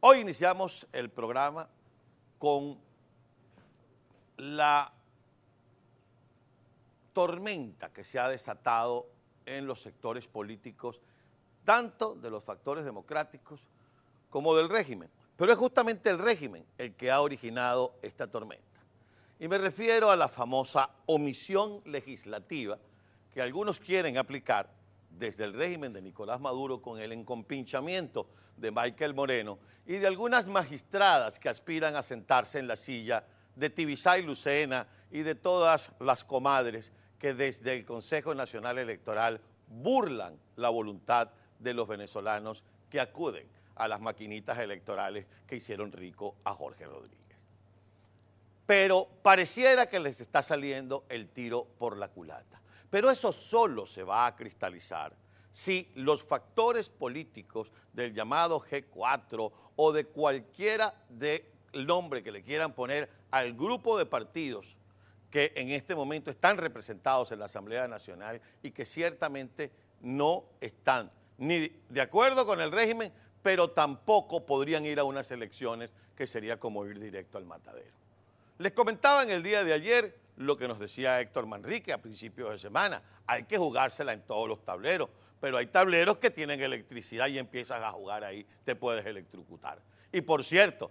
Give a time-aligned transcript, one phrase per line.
[0.00, 1.68] Hoy iniciamos el programa
[2.38, 2.78] con
[4.36, 4.92] la
[7.12, 9.08] tormenta que se ha desatado
[9.44, 11.00] en los sectores políticos,
[11.64, 13.60] tanto de los factores democráticos
[14.30, 15.10] como del régimen.
[15.36, 18.64] Pero es justamente el régimen el que ha originado esta tormenta.
[19.40, 22.78] Y me refiero a la famosa omisión legislativa
[23.34, 24.77] que algunos quieren aplicar
[25.18, 30.46] desde el régimen de Nicolás Maduro con el encompinchamiento de Michael Moreno y de algunas
[30.46, 33.24] magistradas que aspiran a sentarse en la silla
[33.56, 40.38] de Tibisay Lucena y de todas las comadres que desde el Consejo Nacional Electoral burlan
[40.56, 46.52] la voluntad de los venezolanos que acuden a las maquinitas electorales que hicieron rico a
[46.54, 47.18] Jorge Rodríguez.
[48.66, 52.60] Pero pareciera que les está saliendo el tiro por la culata.
[52.90, 55.14] Pero eso solo se va a cristalizar
[55.50, 62.72] si los factores políticos del llamado G4 o de cualquiera del nombre que le quieran
[62.72, 64.76] poner al grupo de partidos
[65.30, 71.10] que en este momento están representados en la Asamblea Nacional y que ciertamente no están
[71.38, 76.58] ni de acuerdo con el régimen, pero tampoco podrían ir a unas elecciones que sería
[76.58, 77.96] como ir directo al matadero.
[78.58, 82.50] Les comentaba en el día de ayer lo que nos decía Héctor Manrique a principios
[82.50, 85.08] de semana, hay que jugársela en todos los tableros,
[85.40, 89.80] pero hay tableros que tienen electricidad y empiezas a jugar ahí, te puedes electrocutar.
[90.12, 90.90] Y por cierto,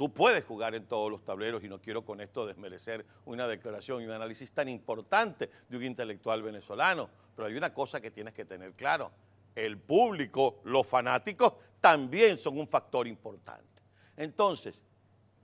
[0.00, 4.00] Tú puedes jugar en todos los tableros y no quiero con esto desmerecer una declaración
[4.00, 8.32] y un análisis tan importante de un intelectual venezolano, pero hay una cosa que tienes
[8.32, 9.12] que tener claro.
[9.54, 13.82] El público, los fanáticos, también son un factor importante.
[14.16, 14.80] Entonces,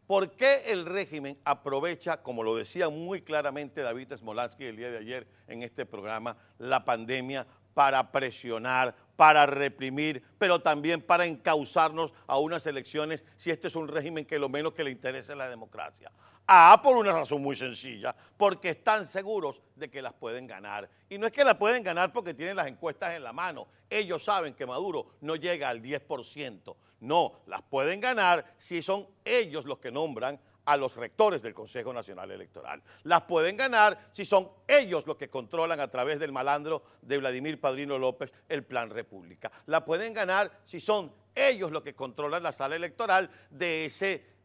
[0.07, 4.99] ¿por qué el régimen aprovecha, como lo decía muy claramente David Smolansky el día de
[4.99, 12.39] ayer en este programa, la pandemia para presionar, para reprimir, pero también para encauzarnos a
[12.39, 15.49] unas elecciones si este es un régimen que lo menos que le interesa es la
[15.49, 16.11] democracia.
[16.49, 20.89] Ah, por una razón muy sencilla, porque están seguros de que las pueden ganar.
[21.09, 23.67] Y no es que las pueden ganar porque tienen las encuestas en la mano.
[23.91, 26.77] Ellos saben que Maduro no llega al 10%.
[27.01, 31.93] No, las pueden ganar si son ellos los que nombran a los rectores del Consejo
[31.93, 32.83] Nacional Electoral.
[33.05, 37.61] Las pueden ganar si son ellos los que controlan a través del malandro de Vladimir
[37.61, 39.51] Padrino López el Plan República.
[39.67, 44.37] La pueden ganar si son ellos los que controlan la sala electoral de ese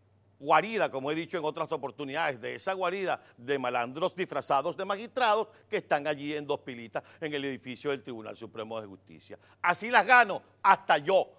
[0.41, 5.47] guarida, como he dicho en otras oportunidades, de esa guarida de malandros disfrazados de magistrados
[5.69, 9.37] que están allí en dos pilitas en el edificio del Tribunal Supremo de Justicia.
[9.61, 11.29] Así las gano hasta yo,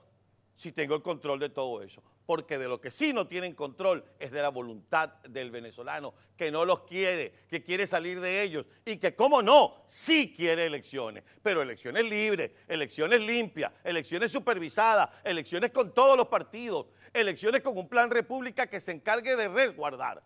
[0.56, 2.02] si tengo el control de todo eso.
[2.26, 6.50] Porque de lo que sí no tienen control es de la voluntad del venezolano, que
[6.50, 11.24] no los quiere, que quiere salir de ellos y que, cómo no, sí quiere elecciones,
[11.42, 17.88] pero elecciones libres, elecciones limpias, elecciones supervisadas, elecciones con todos los partidos, elecciones con un
[17.88, 20.22] plan república que se encargue de resguardar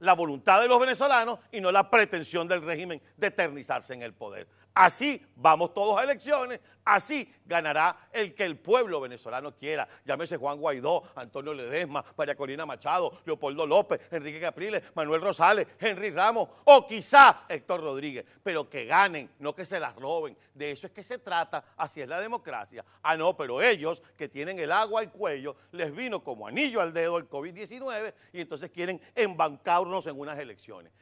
[0.00, 4.12] la voluntad de los venezolanos y no la pretensión del régimen de eternizarse en el
[4.12, 4.46] poder.
[4.74, 9.86] Así vamos todos a elecciones, así ganará el que el pueblo venezolano quiera.
[10.04, 16.10] Llámese Juan Guaidó, Antonio Ledesma, María Corina Machado, Leopoldo López, Enrique Capriles, Manuel Rosales, Henry
[16.10, 18.24] Ramos o quizá Héctor Rodríguez.
[18.42, 20.36] Pero que ganen, no que se las roben.
[20.52, 22.84] De eso es que se trata, así es la democracia.
[23.00, 26.92] Ah, no, pero ellos que tienen el agua al cuello, les vino como anillo al
[26.92, 30.92] dedo el COVID-19 y entonces quieren embancarnos en unas elecciones.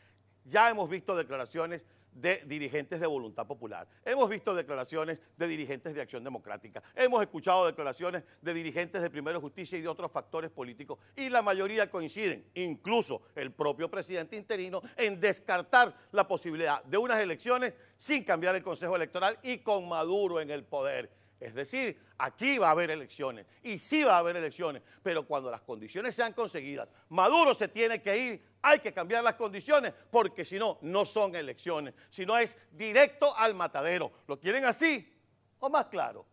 [0.44, 3.88] Ya hemos visto declaraciones de dirigentes de Voluntad Popular.
[4.04, 6.82] Hemos visto declaraciones de dirigentes de Acción Democrática.
[6.94, 11.42] Hemos escuchado declaraciones de dirigentes de Primero Justicia y de otros factores políticos y la
[11.42, 18.24] mayoría coinciden, incluso el propio presidente interino, en descartar la posibilidad de unas elecciones sin
[18.24, 21.21] cambiar el Consejo Electoral y con Maduro en el poder.
[21.42, 25.50] Es decir, aquí va a haber elecciones y sí va a haber elecciones, pero cuando
[25.50, 30.44] las condiciones sean conseguidas, Maduro se tiene que ir, hay que cambiar las condiciones, porque
[30.44, 34.12] si no, no son elecciones, sino es directo al matadero.
[34.28, 35.12] ¿Lo quieren así
[35.58, 36.24] o más claro?